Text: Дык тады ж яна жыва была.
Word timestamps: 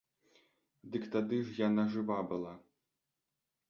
Дык 0.95 1.03
тады 1.17 1.41
ж 1.51 1.55
яна 1.67 1.87
жыва 1.99 2.19
была. 2.33 2.53